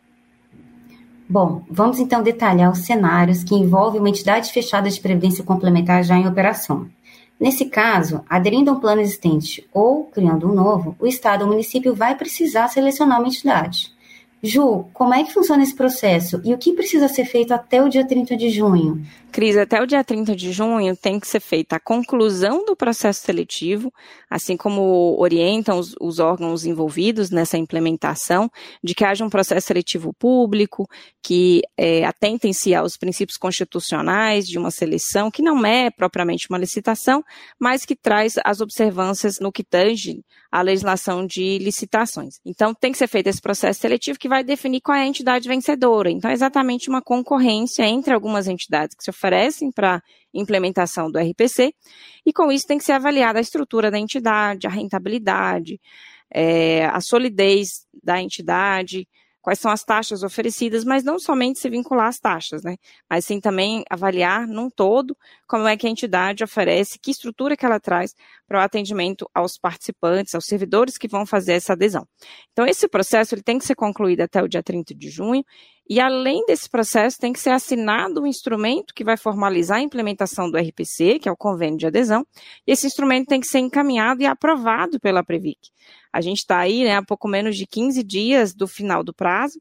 Bom, 1.29 1.63
vamos 1.69 1.99
então 1.99 2.23
detalhar 2.23 2.73
os 2.73 2.87
cenários 2.87 3.45
que 3.45 3.55
envolvem 3.55 4.01
uma 4.01 4.09
entidade 4.09 4.51
fechada 4.51 4.89
de 4.89 5.01
previdência 5.01 5.45
complementar 5.45 6.03
já 6.03 6.17
em 6.17 6.27
operação. 6.27 6.89
Nesse 7.39 7.67
caso, 7.67 8.23
aderindo 8.29 8.71
a 8.71 8.75
um 8.75 8.81
plano 8.81 9.01
existente 9.01 9.69
ou 9.73 10.05
criando 10.05 10.51
um 10.51 10.55
novo, 10.55 10.97
o 10.99 11.07
Estado 11.07 11.43
ou 11.43 11.49
município 11.49 11.95
vai 11.95 12.17
precisar 12.17 12.69
selecionar 12.69 13.19
uma 13.19 13.29
entidade. 13.29 13.93
Ju, 14.43 14.87
como 14.93 15.15
é 15.15 15.23
que 15.23 15.35
funciona 15.35 15.63
esse 15.63 15.75
processo 15.75 16.41
e 16.45 16.55
o 16.55 16.59
que 16.59 16.73
precisa 16.73 17.09
ser 17.09 17.25
feito 17.25 17.53
até 17.53 17.83
o 17.83 17.89
dia 17.89 18.07
30 18.07 18.37
de 18.37 18.51
junho? 18.51 19.05
Cris, 19.31 19.57
até 19.57 19.81
o 19.81 19.87
dia 19.87 20.03
30 20.03 20.35
de 20.35 20.53
junho 20.53 20.97
tem 20.97 21.21
que 21.21 21.29
ser 21.29 21.41
feita 21.41 21.77
a 21.77 21.81
conclusão 21.81 22.65
do 22.65 22.75
processo 22.75 23.21
seletivo, 23.21 23.93
assim 24.29 24.57
como 24.57 25.17
orientam 25.19 25.79
os, 25.79 25.95
os 26.01 26.19
órgãos 26.19 26.65
envolvidos 26.65 27.31
nessa 27.31 27.59
implementação, 27.59 28.51
de 28.83 28.95
que 28.95 29.05
haja 29.05 29.25
um 29.25 29.31
processo 29.31 29.67
seletivo 29.67 30.13
público, 30.15 30.89
que 31.23 31.63
é, 31.77 32.05
atentem-se 32.05 32.75
aos 32.75 32.97
princípios 32.97 33.37
constitucionais 33.37 34.47
de 34.47 34.59
uma 34.59 34.71
seleção, 34.71 35.31
que 35.31 35.43
não 35.43 35.65
é 35.65 35.91
propriamente 35.91 36.47
uma 36.49 36.59
licitação, 36.59 37.23
mas 37.59 37.85
que 37.85 37.95
traz 37.95 38.35
as 38.45 38.61
observâncias 38.61 39.39
no 39.41 39.53
que 39.53 39.63
tange 39.63 40.25
a 40.51 40.63
legislação 40.63 41.27
de 41.27 41.59
licitações. 41.59 42.37
Então, 42.45 42.75
tem 42.75 42.91
que 42.91 42.99
ser 42.99 43.07
feito 43.07 43.27
esse 43.27 43.41
processo 43.41 43.81
seletivo 43.81 44.19
que 44.19 44.29
vai 44.29 44.43
definir 44.43 44.81
qual 44.81 44.97
é 44.97 45.03
a 45.03 45.07
entidade 45.07 45.47
vencedora. 45.47 46.11
Então, 46.11 46.31
é 46.31 46.35
exatamente 46.35 46.89
uma 46.89 47.03
concorrência 47.03 47.83
entre 47.85 48.15
algumas 48.15 48.49
entidades 48.49 48.97
que 48.97 49.05
se 49.05 49.11
oferecem 49.19 49.73
para 49.73 50.03
implementação 50.33 51.11
do 51.11 51.19
RPC, 51.19 51.75
e 52.25 52.33
com 52.33 52.53
isso 52.53 52.67
tem 52.67 52.79
que 52.79 52.85
ser 52.85 52.93
avaliada 52.93 53.39
a 53.39 53.43
estrutura 53.43 53.91
da 53.91 53.99
entidade, 53.99 54.67
a 54.67 54.71
rentabilidade, 54.71 55.81
é, 56.33 56.87
a 56.87 57.01
solidez 57.01 57.87
da 58.03 58.21
entidade, 58.21 59.09
quais 59.41 59.61
são 59.61 59.71
as 59.71 59.83
taxas 59.83 60.23
oferecidas, 60.23 60.85
mas 60.85 61.03
não 61.03 61.19
somente 61.19 61.59
se 61.59 61.71
vincular 61.71 62.09
às 62.09 62.19
taxas, 62.19 62.63
né? 62.63 62.77
Mas 63.09 63.25
sim 63.25 63.41
também 63.41 63.83
avaliar 63.89 64.47
num 64.47 64.69
todo 64.69 65.17
como 65.47 65.67
é 65.67 65.75
que 65.75 65.87
a 65.87 65.91
entidade 65.91 66.45
oferece, 66.45 66.99
que 66.99 67.11
estrutura 67.11 67.57
que 67.57 67.65
ela 67.65 67.81
traz 67.81 68.15
para 68.47 68.59
o 68.59 68.63
atendimento 68.63 69.27
aos 69.33 69.57
participantes, 69.57 70.35
aos 70.35 70.45
servidores 70.45 70.99
que 70.99 71.09
vão 71.09 71.25
fazer 71.25 71.55
essa 71.55 71.73
adesão. 71.73 72.07
Então, 72.53 72.67
esse 72.67 72.87
processo 72.89 73.35
ele 73.35 73.43
tem 73.43 73.59
que 73.59 73.65
ser 73.65 73.75
concluído 73.75 74.21
até 74.21 74.43
o 74.43 74.49
dia 74.49 74.63
30 74.63 74.95
de 74.95 75.09
junho 75.09 75.43
e 75.89 76.01
além 76.01 76.45
desse 76.47 76.69
processo, 76.69 77.17
tem 77.19 77.33
que 77.33 77.41
ser 77.41 77.51
assinado 77.51 78.21
um 78.21 78.27
instrumento 78.27 78.93
que 78.95 79.03
vai 79.03 79.17
formalizar 79.17 79.79
a 79.79 79.83
implementação 79.83 80.51
do 80.51 80.59
RPC, 80.59 81.19
que 81.19 81.29
é 81.29 81.33
o 81.33 81.37
convênio 81.37 81.79
de 81.79 81.87
adesão, 81.87 82.27
e 82.67 82.73
esse 82.73 82.87
instrumento 82.87 83.29
tem 83.29 83.41
que 83.41 83.47
ser 83.47 83.61
encaminhado 83.61 84.23
e 84.23 84.27
aprovado 84.27 85.01
pela 85.01 85.25
Previc. 85.25 85.71
A 86.13 86.21
gente 86.21 86.39
está 86.39 86.59
aí 86.59 86.85
né, 86.85 86.97
há 86.97 87.03
pouco 87.03 87.27
menos 87.29 87.57
de 87.57 87.67
15 87.67 88.03
dias 88.03 88.55
do 88.55 88.67
final 88.67 89.03
do 89.03 89.15
prazo, 89.15 89.59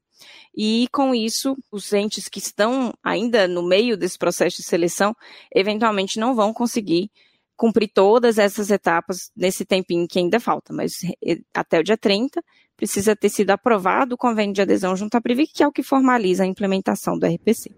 e 0.54 0.88
com 0.92 1.14
isso, 1.14 1.56
os 1.70 1.92
entes 1.92 2.28
que 2.28 2.40
estão 2.40 2.92
ainda 3.02 3.48
no 3.48 3.62
meio 3.62 3.96
desse 3.96 4.18
processo 4.18 4.56
de 4.58 4.64
seleção, 4.64 5.14
eventualmente 5.54 6.18
não 6.18 6.34
vão 6.34 6.52
conseguir 6.52 7.10
cumprir 7.58 7.90
todas 7.92 8.38
essas 8.38 8.70
etapas 8.70 9.30
nesse 9.36 9.64
tempinho 9.64 10.06
que 10.08 10.18
ainda 10.18 10.38
falta, 10.38 10.72
mas 10.72 10.92
eh, 11.26 11.40
até 11.52 11.80
o 11.80 11.84
dia 11.84 11.96
30 11.96 12.40
precisa 12.76 13.16
ter 13.16 13.28
sido 13.28 13.50
aprovado 13.50 14.14
o 14.14 14.18
convênio 14.18 14.54
de 14.54 14.62
adesão 14.62 14.96
junto 14.96 15.16
à 15.16 15.20
Previc, 15.20 15.52
que 15.52 15.62
é 15.64 15.66
o 15.66 15.72
que 15.72 15.82
formaliza 15.82 16.44
a 16.44 16.46
implementação 16.46 17.18
do 17.18 17.26
RPC. 17.26 17.70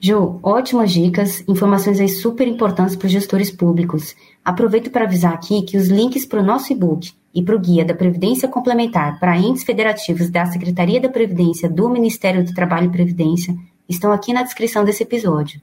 Ju, 0.00 0.38
ótimas 0.42 0.92
dicas, 0.92 1.44
informações 1.46 2.00
aí 2.00 2.08
super 2.08 2.48
importantes 2.48 2.96
para 2.96 3.06
os 3.06 3.12
gestores 3.12 3.50
públicos. 3.50 4.14
Aproveito 4.44 4.90
para 4.90 5.04
avisar 5.04 5.34
aqui 5.34 5.62
que 5.62 5.76
os 5.76 5.88
links 5.88 6.24
para 6.24 6.40
o 6.40 6.44
nosso 6.44 6.72
e-book 6.72 7.12
e 7.34 7.42
para 7.42 7.56
o 7.56 7.58
Guia 7.58 7.84
da 7.84 7.94
Previdência 7.94 8.48
Complementar 8.48 9.18
para 9.18 9.36
entes 9.36 9.64
federativos 9.64 10.30
da 10.30 10.46
Secretaria 10.46 11.00
da 11.00 11.08
Previdência 11.08 11.68
do 11.68 11.90
Ministério 11.90 12.44
do 12.44 12.54
Trabalho 12.54 12.86
e 12.86 12.92
Previdência 12.92 13.54
estão 13.88 14.12
aqui 14.12 14.32
na 14.32 14.44
descrição 14.44 14.84
desse 14.84 15.02
episódio. 15.02 15.60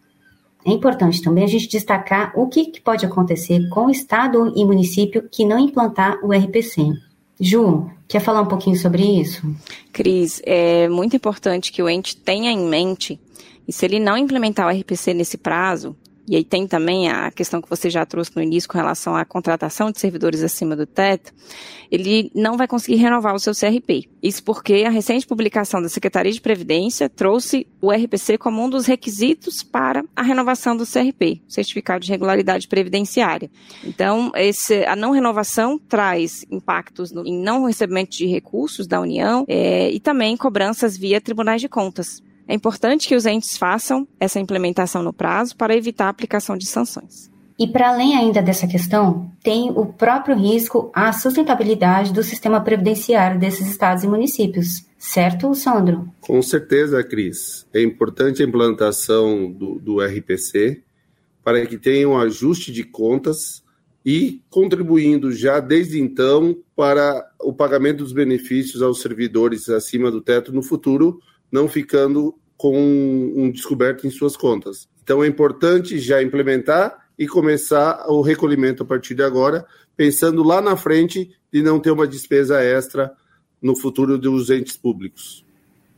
É 0.66 0.72
importante 0.72 1.22
também 1.22 1.44
a 1.44 1.48
gente 1.48 1.68
destacar 1.68 2.34
o 2.36 2.48
que 2.48 2.82
pode 2.82 3.06
acontecer 3.06 3.70
com 3.70 3.86
o 3.86 3.92
Estado 3.92 4.52
e 4.56 4.66
município 4.66 5.30
que 5.32 5.46
não 5.46 5.60
implantar 5.60 6.18
o 6.24 6.34
RPC. 6.34 6.92
Ju, 7.40 7.88
quer 8.08 8.20
falar 8.20 8.42
um 8.42 8.48
pouquinho 8.48 8.76
sobre 8.76 9.04
isso? 9.04 9.46
Cris, 9.94 10.42
é 10.44 10.90
muito 10.90 11.16
importante 11.16 11.72
que 11.72 11.84
o 11.84 11.90
ente 11.90 12.18
tenha 12.18 12.50
em 12.50 12.66
mente, 12.66 13.20
e 13.68 13.72
se 13.72 13.86
ele 13.86 14.00
não 14.00 14.18
implementar 14.18 14.68
o 14.68 14.76
RPC 14.76 15.14
nesse 15.14 15.38
prazo, 15.38 15.96
e 16.28 16.36
aí 16.36 16.44
tem 16.44 16.68
também 16.68 17.10
a 17.10 17.30
questão 17.30 17.62
que 17.62 17.70
você 17.70 17.90
já 17.90 18.06
trouxe 18.06 18.32
no 18.36 18.42
início 18.42 18.68
com 18.68 18.78
relação 18.78 19.16
à 19.16 19.24
contratação 19.24 19.92
de 19.92 20.00
servidores 20.00 20.42
acima 20.42 20.76
do 20.76 20.86
teto, 20.86 21.32
ele 21.92 22.32
não 22.34 22.58
vai 22.58 22.68
conseguir 22.68 22.98
renovar 22.98 23.36
o 23.36 23.40
seu 23.40 23.54
CRP. 23.54 24.10
Isso 24.22 24.44
porque 24.44 24.84
a 24.86 24.90
recente 24.90 25.28
publicação 25.28 25.82
da 25.82 25.88
Secretaria 25.88 26.32
de 26.32 26.42
Previdência 26.42 27.08
trouxe 27.08 27.68
o 27.80 27.92
RPC 27.92 28.38
como 28.40 28.64
um 28.64 28.70
dos 28.70 28.88
requisitos 28.88 29.62
para 29.62 30.04
a 30.16 30.24
renovação 30.24 30.76
do 30.76 30.86
CRP, 30.86 31.42
Certificado 31.48 32.04
de 32.04 32.12
Regularidade 32.12 32.68
Previdenciária. 32.68 33.50
Então, 33.84 34.32
esse, 34.36 34.84
a 34.86 34.96
não 34.96 35.12
renovação 35.12 35.78
traz 35.78 36.44
impactos 36.50 37.12
no, 37.12 37.26
em 37.26 37.38
não 37.38 37.66
recebimento 37.66 38.18
de 38.18 38.26
recursos 38.26 38.88
da 38.88 39.00
União 39.00 39.46
é, 39.48 39.92
e 39.92 40.00
também 40.00 40.36
cobranças 40.36 40.98
via 40.98 41.22
tribunais 41.22 41.62
de 41.62 41.70
contas. 41.70 42.24
É 42.48 42.54
importante 42.54 43.08
que 43.08 43.16
os 43.16 43.26
entes 43.26 43.58
façam 43.58 44.08
essa 44.20 44.40
implementação 44.40 45.02
no 45.02 45.14
prazo 45.14 45.56
para 45.56 45.76
evitar 45.76 46.06
a 46.06 46.10
aplicação 46.10 46.58
de 46.58 46.66
sanções. 46.66 47.30
E 47.58 47.66
para 47.66 47.90
além 47.90 48.18
ainda 48.18 48.42
dessa 48.42 48.68
questão, 48.68 49.32
tem 49.42 49.72
o 49.72 49.86
próprio 49.86 50.36
risco 50.36 50.92
à 50.94 51.14
sustentabilidade 51.14 52.12
do 52.12 52.22
sistema 52.22 52.60
previdenciário 52.60 53.40
desses 53.40 53.68
estados 53.68 54.04
e 54.04 54.08
municípios. 54.08 54.86
Certo, 55.00 55.54
Sandro? 55.56 56.10
Com 56.20 56.42
certeza, 56.42 57.02
Cris. 57.04 57.66
É 57.74 57.82
importante 57.82 58.44
a 58.44 58.46
implantação 58.46 59.50
do, 59.50 59.80
do 59.80 60.02
RPC 60.02 60.82
para 61.44 61.66
que 61.66 61.78
tenha 61.78 62.10
um 62.10 62.18
ajuste 62.18 62.72
de 62.72 62.84
contas 62.84 63.64
e 64.06 64.42
contribuindo 64.50 65.32
já 65.32 65.60
desde 65.60 66.02
então 66.02 66.58
para 66.76 67.26
o 67.40 67.54
pagamento 67.54 68.00
dos 68.00 68.12
benefícios 68.12 68.82
aos 68.82 69.02
servidores 69.02 69.70
acima 69.70 70.12
do 70.12 70.22
teto 70.22 70.52
no 70.52 70.62
futuro, 70.62 71.22
não 71.52 71.68
ficando 71.68 72.36
com 72.58 72.78
um 73.36 73.52
descoberto 73.52 74.08
em 74.08 74.10
suas 74.10 74.36
contas. 74.36 74.88
Então 75.04 75.24
é 75.24 75.28
importante 75.28 76.00
já 76.00 76.22
implementar 76.22 76.98
e 77.18 77.28
começar 77.28 78.06
o 78.08 78.22
recolhimento 78.22 78.84
a 78.84 78.86
partir 78.86 79.16
de 79.16 79.24
agora, 79.24 79.66
pensando 79.96 80.44
lá 80.44 80.62
na 80.62 80.76
frente 80.76 81.32
de 81.52 81.62
não 81.62 81.80
ter 81.80 81.92
uma 81.92 82.08
despesa 82.08 82.62
extra 82.62 83.14
no 83.62 83.76
futuro 83.76 84.18
dos 84.18 84.50
entes 84.50 84.76
públicos. 84.76 85.46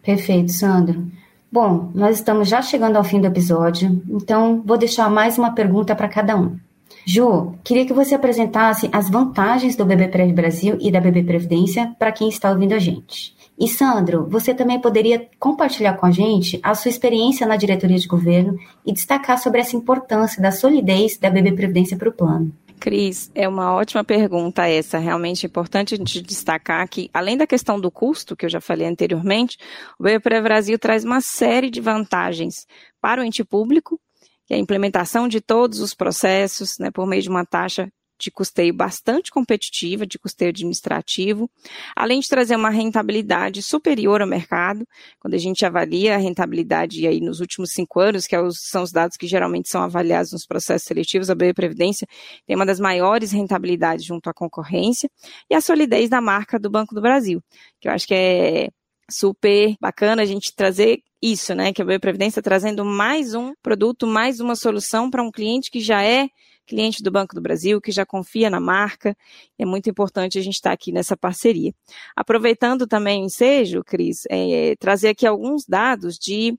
Perfeito, 0.04 0.52
Sandro. 0.52 1.08
Bom, 1.52 1.92
nós 1.96 2.18
estamos 2.18 2.50
já 2.50 2.62
chegando 2.62 2.98
ao 2.98 3.04
fim 3.04 3.22
do 3.22 3.28
episódio, 3.28 4.02
então 4.10 4.62
vou 4.66 4.78
deixar 4.78 5.10
mais 5.10 5.38
uma 5.38 5.54
pergunta 5.54 5.96
para 5.96 6.10
cada 6.10 6.36
um. 6.36 6.58
Ju, 7.06 7.56
queria 7.64 7.86
que 7.86 7.94
você 7.94 8.16
apresentasse 8.16 8.90
as 8.92 9.10
vantagens 9.10 9.76
do 9.78 9.86
BB 9.86 10.10
Prev 10.10 10.34
Brasil 10.34 10.78
e 10.82 10.92
da 10.92 11.00
BB 11.00 11.24
Previdência 11.24 11.96
para 11.98 12.12
quem 12.12 12.28
está 12.28 12.52
ouvindo 12.52 12.74
a 12.74 12.80
gente. 12.80 13.37
E 13.60 13.68
Sandro, 13.68 14.28
você 14.30 14.54
também 14.54 14.80
poderia 14.80 15.28
compartilhar 15.40 15.94
com 15.94 16.06
a 16.06 16.12
gente 16.12 16.60
a 16.62 16.76
sua 16.76 16.90
experiência 16.90 17.48
na 17.48 17.58
diretoria 17.58 17.98
de 17.98 18.08
governo 18.08 18.56
e 18.86 18.94
destacar 18.94 19.40
sobre 19.40 19.60
essa 19.62 19.76
importância 19.76 20.42
da 20.42 20.52
solidez 20.52 21.18
da 21.18 21.30
BB 21.30 21.54
Previdência 21.54 21.98
para 21.98 22.10
o 22.10 22.14
plano. 22.14 22.54
Cris, 22.80 23.32
é 23.34 23.48
uma 23.48 23.74
ótima 23.74 24.04
pergunta 24.04 24.68
essa. 24.68 25.00
Realmente 25.00 25.46
é 25.46 25.50
importante 25.50 25.96
a 25.96 25.98
gente 25.98 26.22
destacar 26.22 26.88
que, 26.88 27.10
além 27.12 27.36
da 27.36 27.48
questão 27.48 27.80
do 27.80 27.90
custo, 27.90 28.36
que 28.36 28.46
eu 28.46 28.50
já 28.50 28.62
falei 28.62 28.88
anteriormente, 28.88 29.58
o 30.00 30.04
BBPRE 30.04 30.42
Brasil 30.42 30.78
traz 30.78 31.04
uma 31.04 31.20
série 31.20 31.72
de 31.72 31.82
vantagens 31.82 32.68
para 33.02 33.22
o 33.22 33.24
ente 33.24 33.44
público, 33.44 34.00
que 34.46 34.54
é 34.54 34.58
a 34.58 34.60
implementação 34.60 35.28
de 35.28 35.42
todos 35.42 35.80
os 35.80 35.96
processos, 35.96 36.78
né, 36.80 36.92
por 36.92 37.08
meio 37.08 37.24
de 37.24 37.30
uma 37.30 37.44
taxa 37.44 37.90
de 38.20 38.32
custeio 38.32 38.74
bastante 38.74 39.32
competitiva, 39.32 40.06
de 40.06 40.18
custeio 40.18 40.50
administrativo, 40.50 41.50
além 41.96 42.20
de 42.20 42.28
trazer 42.28 42.56
uma 42.56 42.70
rentabilidade 42.70 43.62
superior 43.62 44.22
ao 44.22 44.28
mercado, 44.28 44.88
quando 45.20 45.36
a 45.36 45.38
gente 45.38 45.66
avalia 45.66 46.16
a 46.16 46.18
rentabilidade 46.18 47.06
aí 47.08 47.22
nos 47.22 47.40
últimos 47.40 47.72
cinco 47.72 48.00
anos, 48.00 48.26
que 48.26 48.36
é 48.36 48.40
são 48.52 48.84
os 48.84 48.92
dados 48.92 49.18
que 49.18 49.28
geralmente 49.28 49.70
são 49.70 49.82
avaliados 49.82 50.32
nos 50.32 50.46
processos 50.46 50.88
seletivos, 50.88 51.30
a 51.30 51.36
BE 51.36 51.54
Previdência 51.54 52.08
tem 52.46 52.56
uma 52.56 52.66
das 52.66 52.80
maiores 52.80 53.32
rentabilidades 53.32 54.06
junto 54.06 54.30
à 54.30 54.34
concorrência, 54.34 55.10
e 55.50 55.56
a 55.56 55.62
solidez 55.62 56.10
da 56.10 56.22
marca 56.22 56.60
do 56.60 56.70
Banco 56.70 56.96
do 56.96 57.02
Brasil, 57.02 57.42
que 57.80 57.88
eu 57.88 57.92
acho 57.92 58.08
que 58.08 58.14
é 58.14 58.70
super 59.10 59.76
bacana 59.80 60.22
a 60.22 60.26
gente 60.26 60.54
trazer 60.54 61.02
isso, 61.22 61.56
né? 61.56 61.74
Que 61.74 61.82
a 61.82 61.86
BE 61.86 62.00
Previdência 62.00 62.42
trazendo 62.42 62.84
mais 62.84 63.34
um 63.34 63.54
produto, 63.62 64.06
mais 64.06 64.40
uma 64.40 64.56
solução 64.56 65.10
para 65.10 65.24
um 65.24 65.32
cliente 65.32 65.72
que 65.72 65.80
já 65.80 66.04
é 66.04 66.28
cliente 66.68 67.02
do 67.02 67.10
Banco 67.10 67.34
do 67.34 67.42
Brasil, 67.42 67.82
que 67.82 67.92
já 67.92 68.06
confia 68.06 68.50
na 68.50 68.60
marca. 68.60 69.18
É 69.58 69.66
muito 69.66 69.90
importante 69.90 70.38
a 70.38 70.42
gente 70.42 70.56
estar 70.56 70.72
aqui 70.72 70.92
nessa 70.92 71.16
parceria. 71.16 71.74
Aproveitando 72.16 72.86
também 72.86 73.22
o 73.22 73.26
ensejo, 73.26 73.84
Cris, 73.84 74.24
é, 74.30 74.76
trazer 74.78 75.10
aqui 75.10 75.26
alguns 75.26 75.66
dados 75.66 76.18
de 76.18 76.58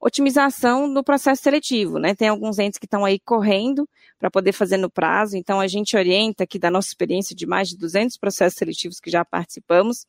otimização 0.00 0.86
no 0.86 1.04
processo 1.04 1.42
seletivo, 1.42 1.98
né? 1.98 2.14
Tem 2.14 2.28
alguns 2.28 2.58
entes 2.58 2.78
que 2.78 2.86
estão 2.86 3.04
aí 3.04 3.20
correndo 3.20 3.86
para 4.18 4.30
poder 4.30 4.52
fazer 4.52 4.78
no 4.78 4.90
prazo, 4.90 5.36
então 5.36 5.60
a 5.60 5.66
gente 5.66 5.96
orienta 5.96 6.44
aqui 6.44 6.58
da 6.58 6.70
nossa 6.70 6.88
experiência 6.88 7.36
de 7.36 7.46
mais 7.46 7.68
de 7.68 7.76
200 7.76 8.16
processos 8.16 8.58
seletivos 8.58 8.98
que 8.98 9.10
já 9.10 9.24
participamos, 9.24 10.06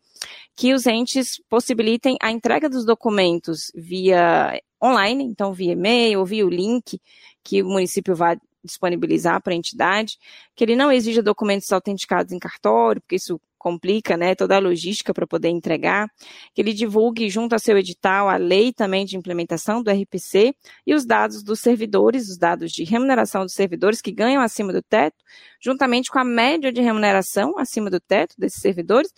que 0.55 0.74
os 0.74 0.86
entes 0.88 1.41
possibilitem 1.50 2.17
a 2.22 2.31
entrega 2.31 2.70
dos 2.70 2.86
documentos 2.86 3.72
via 3.75 4.62
online, 4.81 5.25
então 5.25 5.53
via 5.53 5.74
e-mail 5.74 6.25
via 6.25 6.46
o 6.46 6.50
link 6.50 7.00
que 7.43 7.62
o 7.62 7.67
município 7.67 8.15
vai 8.15 8.38
disponibilizar 8.63 9.41
para 9.41 9.53
a 9.53 9.56
entidade, 9.56 10.18
que 10.56 10.63
ele 10.63 10.75
não 10.75 10.91
exija 10.91 11.22
documentos 11.22 11.72
autenticados 11.72 12.32
em 12.32 12.39
cartório, 12.39 13.01
porque 13.01 13.15
isso 13.15 13.39
complica 13.62 14.18
né, 14.18 14.34
toda 14.34 14.56
a 14.56 14.60
logística 14.60 15.13
para 15.13 15.27
poder 15.27 15.50
entregar, 15.50 16.10
que 16.51 16.62
ele 16.62 16.74
divulgue 16.74 17.30
junto 17.30 17.53
a 17.53 17.60
seu 17.60 17.77
edital 17.77 18.27
a 18.27 18.36
lei 18.36 18.74
também 18.74 19.06
de 19.06 19.15
implementação 19.15 19.84
do 19.84 19.91
RPC 19.91 20.56
e 20.86 20.96
os 20.96 21.06
dados 21.06 21.44
dos 21.44 21.60
servidores, 21.60 22.27
os 22.27 22.39
dados 22.39 22.72
de 22.72 22.84
remuneração 22.84 23.44
dos 23.44 23.53
servidores 23.53 24.01
que 24.01 24.12
ganham 24.12 24.41
acima 24.41 24.74
do 24.74 24.82
teto, 24.82 25.24
juntamente 25.63 26.10
com 26.10 26.18
a 26.18 26.24
média 26.24 26.72
de 26.72 26.82
remuneração 26.82 27.56
acima 27.60 27.88
do 27.91 28.00
teto 28.00 28.34
desses 28.36 28.60
servidores, 28.60 29.13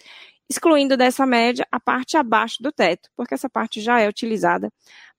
excluindo 0.49 0.97
dessa 0.97 1.25
média 1.25 1.65
a 1.71 1.79
parte 1.79 2.17
abaixo 2.17 2.61
do 2.61 2.71
teto, 2.71 3.09
porque 3.15 3.33
essa 3.33 3.49
parte 3.49 3.79
já 3.79 4.01
é 4.01 4.09
utilizada 4.09 4.69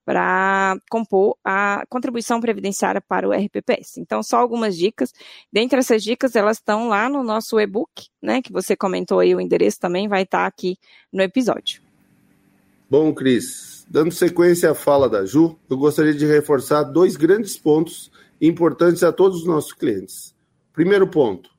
para 0.05 0.77
compor 0.91 1.37
a 1.45 1.85
contribuição 1.89 2.41
previdenciária 2.41 3.01
para 3.01 3.29
o 3.29 3.33
RPPS. 3.33 3.99
Então, 3.99 4.23
só 4.23 4.39
algumas 4.39 4.77
dicas. 4.77 5.13
Dentre 5.53 5.79
essas 5.79 6.03
dicas, 6.03 6.37
elas 6.37 6.59
estão 6.59 6.89
lá 6.89 7.09
no 7.09 7.23
nosso 7.23 7.59
e-book, 7.59 8.09
né, 8.23 8.43
que 8.43 8.53
você 8.53 8.77
comentou 8.77 9.21
aí, 9.21 9.35
o 9.35 9.41
endereço 9.41 9.81
também 9.81 10.09
vai 10.09 10.23
estar 10.23 10.47
aqui 10.47 10.77
no 11.13 11.23
episódio. 11.23 11.83
Bom, 12.89 13.13
Cris, 13.15 13.87
dando 13.89 14.13
sequência 14.13 14.71
à 14.71 14.75
fala 14.75 15.09
da 15.09 15.25
Ju, 15.25 15.59
eu 15.69 15.77
gostaria 15.77 16.15
de 16.15 16.27
reforçar 16.27 16.83
dois 16.85 17.17
grandes 17.17 17.57
pontos 17.57 18.11
importantes 18.41 19.03
a 19.03 19.13
todos 19.13 19.41
os 19.41 19.47
nossos 19.47 19.73
clientes. 19.73 20.35
Primeiro 20.73 21.07
ponto, 21.09 21.51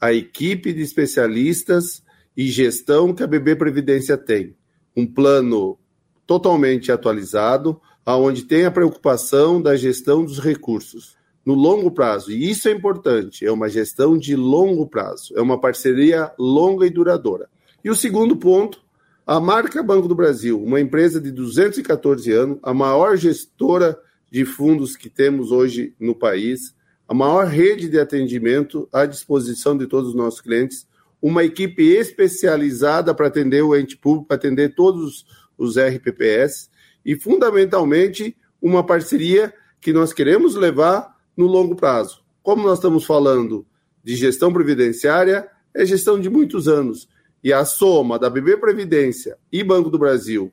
a 0.00 0.12
equipe 0.12 0.72
de 0.72 0.82
especialistas 0.82 2.02
e 2.36 2.48
gestão 2.48 3.14
que 3.14 3.22
a 3.22 3.26
BB 3.26 3.56
Previdência 3.56 4.18
tem. 4.18 4.54
Um 4.96 5.06
plano 5.06 5.78
totalmente 6.26 6.92
atualizado, 6.92 7.80
aonde 8.04 8.44
tem 8.44 8.64
a 8.64 8.70
preocupação 8.70 9.60
da 9.60 9.76
gestão 9.76 10.24
dos 10.24 10.38
recursos 10.38 11.16
no 11.44 11.54
longo 11.54 11.90
prazo. 11.90 12.30
E 12.30 12.50
isso 12.50 12.68
é 12.68 12.72
importante, 12.72 13.44
é 13.44 13.52
uma 13.52 13.68
gestão 13.68 14.16
de 14.16 14.34
longo 14.34 14.86
prazo, 14.86 15.34
é 15.36 15.42
uma 15.42 15.60
parceria 15.60 16.32
longa 16.38 16.86
e 16.86 16.90
duradoura. 16.90 17.48
E 17.84 17.90
o 17.90 17.94
segundo 17.94 18.36
ponto 18.36 18.84
a 19.26 19.40
marca 19.40 19.82
Banco 19.82 20.06
do 20.06 20.14
Brasil, 20.14 20.62
uma 20.62 20.78
empresa 20.78 21.18
de 21.18 21.30
214 21.30 22.30
anos, 22.30 22.58
a 22.62 22.74
maior 22.74 23.16
gestora 23.16 23.98
de 24.30 24.44
fundos 24.44 24.96
que 24.96 25.08
temos 25.08 25.50
hoje 25.50 25.94
no 25.98 26.14
país, 26.14 26.74
a 27.08 27.14
maior 27.14 27.46
rede 27.46 27.88
de 27.88 27.98
atendimento 27.98 28.86
à 28.92 29.06
disposição 29.06 29.78
de 29.78 29.86
todos 29.86 30.10
os 30.10 30.14
nossos 30.14 30.42
clientes, 30.42 30.86
uma 31.22 31.42
equipe 31.42 31.82
especializada 31.84 33.14
para 33.14 33.28
atender 33.28 33.62
o 33.62 33.74
ente 33.74 33.96
público, 33.96 34.26
para 34.26 34.36
atender 34.36 34.74
todos 34.74 35.24
os 35.56 35.78
RPPS 35.78 36.68
e, 37.04 37.16
fundamentalmente, 37.16 38.36
uma 38.60 38.84
parceria 38.84 39.52
que 39.80 39.92
nós 39.92 40.12
queremos 40.12 40.54
levar 40.54 41.14
no 41.36 41.46
longo 41.46 41.76
prazo. 41.76 42.22
Como 42.42 42.62
nós 42.62 42.78
estamos 42.78 43.04
falando 43.04 43.66
de 44.02 44.16
gestão 44.16 44.52
previdenciária, 44.52 45.48
é 45.74 45.84
gestão 45.84 46.18
de 46.20 46.30
muitos 46.30 46.68
anos 46.68 47.08
e 47.44 47.52
a 47.52 47.64
soma 47.66 48.18
da 48.18 48.30
BB 48.30 48.56
Previdência 48.56 49.36
e 49.52 49.62
Banco 49.62 49.90
do 49.90 49.98
Brasil, 49.98 50.50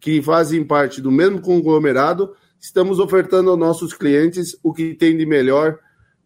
que 0.00 0.22
fazem 0.22 0.64
parte 0.64 1.02
do 1.02 1.12
mesmo 1.12 1.42
conglomerado, 1.42 2.34
estamos 2.58 2.98
ofertando 2.98 3.50
aos 3.50 3.58
nossos 3.58 3.92
clientes 3.92 4.56
o 4.62 4.72
que 4.72 4.94
tem 4.94 5.14
de 5.14 5.26
melhor 5.26 5.78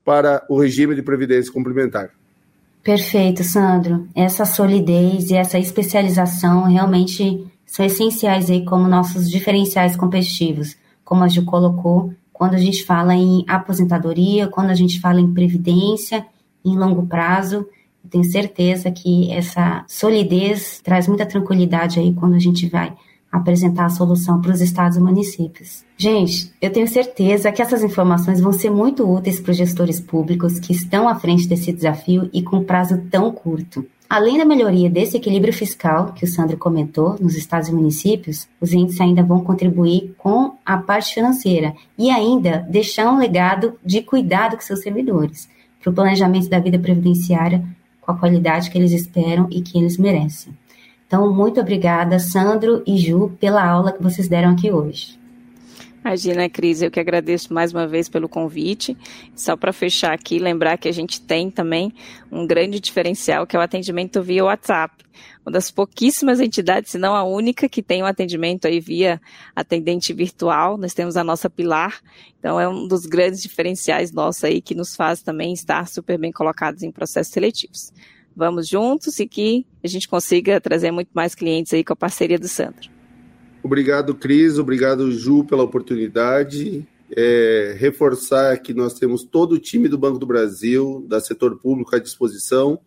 para 0.05 0.47
o 0.49 0.61
regime 0.61 0.95
de 0.95 1.03
previdência 1.03 1.53
complementar. 1.53 2.11
Perfeito, 2.83 3.43
Sandro. 3.43 4.09
Essa 4.15 4.45
solidez 4.45 5.31
e 5.31 5.35
essa 5.35 5.59
especialização 5.59 6.65
realmente 6.65 7.47
são 7.71 7.85
essenciais 7.85 8.51
aí 8.51 8.65
como 8.65 8.89
nossos 8.89 9.31
diferenciais 9.31 9.97
competitivos, 9.97 10.77
como 11.05 11.23
a 11.25 11.29
Ju 11.29 11.45
colocou, 11.45 12.13
quando 12.33 12.55
a 12.55 12.59
gente 12.59 12.85
fala 12.85 13.15
em 13.15 13.45
aposentadoria, 13.47 14.49
quando 14.49 14.71
a 14.71 14.75
gente 14.75 15.01
fala 15.01 15.21
em 15.21 15.33
previdência, 15.33 16.27
em 16.65 16.77
longo 16.77 17.07
prazo 17.07 17.67
tenho 18.09 18.25
certeza 18.25 18.91
que 18.91 19.31
essa 19.31 19.85
solidez 19.87 20.81
traz 20.83 21.07
muita 21.07 21.27
tranquilidade 21.27 22.01
aí 22.01 22.13
quando 22.13 22.35
a 22.35 22.39
gente 22.39 22.69
vai 22.69 22.93
apresentar 23.31 23.85
a 23.85 23.91
solução 23.91 24.41
para 24.41 24.51
os 24.51 24.61
estados 24.61 24.97
e 24.97 25.01
municípios. 25.01 25.85
Gente, 25.97 26.53
eu 26.61 26.73
tenho 26.73 26.89
certeza 26.89 27.53
que 27.53 27.63
essas 27.63 27.85
informações 27.85 28.41
vão 28.41 28.53
ser 28.53 28.71
muito 28.71 29.09
úteis 29.09 29.39
para 29.39 29.53
os 29.53 29.57
gestores 29.57 30.01
públicos 30.01 30.59
que 30.59 30.73
estão 30.73 31.09
à 31.09 31.15
frente 31.15 31.47
desse 31.47 31.73
desafio 31.73 32.29
e 32.33 32.43
com 32.43 32.65
prazo 32.65 32.99
tão 33.09 33.31
curto. 33.31 33.87
Além 34.11 34.37
da 34.37 34.45
melhoria 34.45 34.91
desse 34.91 35.17
equilíbrio 35.17 35.53
fiscal 35.53 36.13
que 36.13 36.25
o 36.25 36.27
Sandro 36.27 36.57
comentou 36.57 37.17
nos 37.21 37.37
estados 37.37 37.69
e 37.69 37.73
municípios, 37.73 38.49
os 38.61 38.73
índices 38.73 39.01
ainda 39.01 39.23
vão 39.23 39.45
contribuir 39.45 40.13
com 40.19 40.57
a 40.67 40.77
parte 40.79 41.15
financeira 41.15 41.77
e 41.97 42.11
ainda 42.11 42.67
deixar 42.69 43.09
um 43.09 43.19
legado 43.19 43.79
de 43.85 44.03
cuidado 44.03 44.57
com 44.57 44.63
seus 44.63 44.81
servidores 44.81 45.49
para 45.81 45.93
o 45.93 45.95
planejamento 45.95 46.49
da 46.49 46.59
vida 46.59 46.77
previdenciária 46.77 47.63
com 48.01 48.11
a 48.11 48.17
qualidade 48.17 48.69
que 48.69 48.77
eles 48.77 48.91
esperam 48.91 49.47
e 49.49 49.61
que 49.61 49.79
eles 49.79 49.97
merecem. 49.97 50.53
Então, 51.07 51.33
muito 51.33 51.61
obrigada, 51.61 52.19
Sandro 52.19 52.83
e 52.85 52.97
Ju, 52.97 53.31
pela 53.39 53.65
aula 53.65 53.93
que 53.93 54.03
vocês 54.03 54.27
deram 54.27 54.51
aqui 54.51 54.73
hoje. 54.73 55.20
Imagina, 56.03 56.49
Cris, 56.49 56.81
eu 56.81 56.91
que 56.91 56.99
agradeço 56.99 57.53
mais 57.53 57.73
uma 57.73 57.87
vez 57.87 58.09
pelo 58.09 58.27
convite. 58.27 58.97
Só 59.37 59.55
para 59.55 59.71
fechar 59.71 60.15
aqui, 60.15 60.39
lembrar 60.39 60.79
que 60.79 60.89
a 60.89 60.93
gente 60.93 61.21
tem 61.21 61.51
também 61.51 61.93
um 62.33 62.47
grande 62.47 62.81
diferencial, 62.81 63.47
que 63.47 63.55
é 63.55 63.59
o 63.59 63.63
atendimento 63.63 64.23
via 64.23 64.45
WhatsApp. 64.45 65.05
Uma 65.45 65.53
das 65.53 65.71
pouquíssimas 65.71 66.41
entidades, 66.41 66.93
se 66.93 66.99
não 66.99 67.15
a 67.15 67.23
única, 67.23 67.69
que 67.69 67.83
tem 67.83 68.03
um 68.03 68.07
atendimento 68.07 68.67
aí 68.67 68.81
via 68.81 69.21
atendente 69.55 70.15
virtual. 70.15 70.79
Nós 70.79 70.95
temos 70.95 71.19
a 71.19 71.25
nossa 71.25 71.51
Pilar. 71.51 72.01
Então, 72.39 72.59
é 72.59 72.67
um 72.67 72.89
dos 72.89 73.05
grandes 73.05 73.43
diferenciais 73.43 74.11
nossos 74.11 74.43
aí, 74.43 74.63
que 74.63 74.75
nos 74.75 74.97
faz 74.97 75.21
também 75.21 75.53
estar 75.53 75.87
super 75.87 76.19
bem 76.19 76.33
colocados 76.33 76.83
em 76.83 76.91
processos 76.91 77.33
seletivos. 77.33 77.93
Vamos 78.35 78.69
juntos 78.69 79.21
e 79.21 79.29
que 79.29 79.67
a 79.85 79.89
gente 79.89 80.09
consiga 80.09 80.61
trazer 80.63 80.91
muito 80.91 81.11
mais 81.13 81.35
clientes 81.35 81.75
aí 81.75 81.85
com 81.85 81.93
a 81.93 81.97
parceria 81.97 82.39
do 82.39 82.49
Sandro. 82.49 83.00
Obrigado, 83.63 84.15
Cris. 84.15 84.59
Obrigado, 84.59 85.11
Ju, 85.13 85.45
pela 85.45 85.63
oportunidade. 85.63 86.87
É, 87.15 87.75
reforçar 87.79 88.57
que 88.59 88.73
nós 88.73 88.95
temos 88.95 89.25
todo 89.25 89.53
o 89.53 89.59
time 89.59 89.89
do 89.89 89.99
Banco 89.99 90.19
do 90.19 90.27
Brasil, 90.27 91.05
da 91.09 91.21
setor 91.21 91.59
público 91.59 91.95
à 91.95 91.99
disposição. 91.99 92.81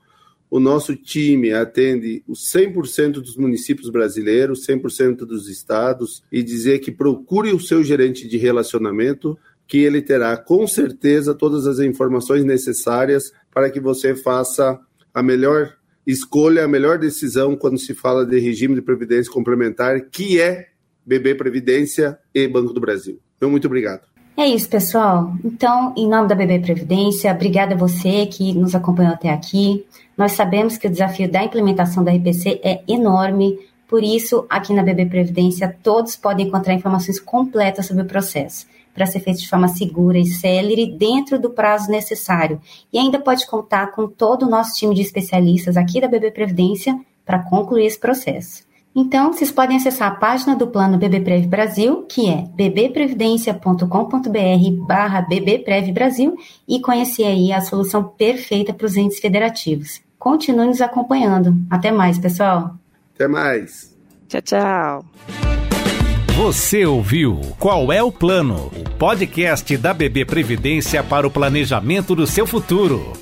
O 0.50 0.60
nosso 0.60 0.96
time 0.96 1.52
atende 1.52 2.24
os 2.28 2.52
100% 2.52 3.14
dos 3.14 3.36
municípios 3.36 3.90
brasileiros, 3.90 4.66
100% 4.66 5.26
dos 5.26 5.50
estados, 5.50 6.24
e 6.32 6.44
dizer 6.44 6.80
que 6.80 6.92
procure 6.92 7.52
o 7.52 7.60
seu 7.60 7.84
gerente 7.84 8.28
de 8.28 8.38
relacionamento, 8.38 9.38
que 9.68 9.80
ele 9.80 10.02
terá 10.02 10.38
com 10.38 10.68
certeza 10.68 11.34
todas 11.34 11.66
as 11.66 11.80
informações 11.80 12.44
necessárias 12.44 13.34
para 13.52 13.70
que 13.70 13.80
você 13.80 14.16
faça 14.16 14.80
a 15.14 15.24
melhor 15.24 15.76
escolha 16.06 16.66
a 16.66 16.68
melhor 16.68 16.98
decisão 16.98 17.56
quando 17.56 17.78
se 17.78 17.94
fala 17.94 18.26
de 18.26 18.39
regime 18.39 18.76
de 18.76 18.82
previdência 18.82 19.32
complementar, 19.32 20.02
que 20.02 20.39
é 20.39 20.68
BB 21.06 21.36
Previdência 21.36 22.18
e 22.34 22.48
Banco 22.48 22.74
do 22.74 22.80
Brasil. 22.80 23.20
Então, 23.38 23.50
muito 23.50 23.68
obrigado. 23.68 24.02
É 24.36 24.48
isso, 24.48 24.68
pessoal. 24.68 25.34
Então, 25.44 25.94
em 25.96 26.08
nome 26.08 26.28
da 26.28 26.36
BB 26.36 26.60
Previdência, 26.60 27.32
obrigada 27.32 27.76
a 27.76 27.78
você 27.78 28.26
que 28.26 28.54
nos 28.54 28.74
acompanhou 28.74 29.13
até 29.13 29.30
aqui. 29.30 29.86
Nós 30.18 30.32
sabemos 30.32 30.78
que 30.78 30.88
o 30.88 30.89
desafio 30.89 31.32
da 31.32 31.44
implementação 31.44 32.04
da 32.04 32.12
RPC 32.12 32.60
é 32.63 32.82
enorme, 32.88 33.60
por 33.88 34.04
isso, 34.04 34.48
aqui 34.50 34.74
na 34.74 34.82
BB 34.82 35.06
Previdência, 35.06 35.78
todos 35.84 36.16
podem 36.16 36.48
encontrar 36.48 36.74
informações 36.74 37.20
completas 37.20 37.86
sobre 37.86 38.02
o 38.02 38.08
processo 38.08 38.66
para 38.93 39.06
ser 39.06 39.19
feito 39.19 39.39
de 39.39 39.49
forma 39.49 39.67
segura 39.67 40.17
e 40.17 40.25
célere 40.25 40.95
dentro 40.97 41.39
do 41.39 41.49
prazo 41.49 41.89
necessário. 41.89 42.62
E 42.91 42.99
ainda 42.99 43.19
pode 43.19 43.47
contar 43.47 43.91
com 43.91 44.08
todo 44.08 44.43
o 44.43 44.49
nosso 44.49 44.75
time 44.75 44.93
de 44.93 45.01
especialistas 45.01 45.77
aqui 45.77 45.99
da 45.99 46.08
BB 46.08 46.32
Previdência 46.32 46.97
para 47.25 47.39
concluir 47.39 47.86
esse 47.86 47.99
processo. 47.99 48.63
Então, 48.95 49.34
vocês 49.34 49.51
podem 49.51 49.77
acessar 49.77 50.12
a 50.12 50.15
página 50.15 50.56
do 50.56 50.67
plano 50.67 50.99
BBPrev 50.99 51.47
Brasil, 51.47 52.03
que 52.03 52.29
é 52.29 52.45
bbprevidência.com.br 52.53 54.86
barra 54.88 55.21
BBPrev 55.21 55.91
Brasil 55.91 56.36
e 56.67 56.79
conhecer 56.79 57.23
aí 57.23 57.51
a 57.51 57.62
solução 57.62 58.03
perfeita 58.03 58.71
para 58.71 58.86
os 58.86 58.95
entes 58.95 59.19
federativos. 59.19 59.99
Continue 60.19 60.67
nos 60.67 60.82
acompanhando. 60.82 61.56
Até 61.71 61.91
mais, 61.91 62.19
pessoal. 62.19 62.75
Até 63.15 63.27
mais. 63.27 63.97
Tchau, 64.27 64.41
tchau. 64.41 65.06
Você 66.36 66.84
ouviu 66.84 67.39
Qual 67.60 67.93
é 67.93 68.02
o 68.02 68.12
Plano? 68.12 68.72
O 68.76 68.89
podcast 68.98 69.78
da 69.78 69.93
BB 69.93 70.26
Previdência 70.26 71.04
para 71.04 71.28
o 71.28 71.32
planejamento 71.32 72.15
do 72.15 72.26
seu 72.26 72.48
futuro. 72.48 73.13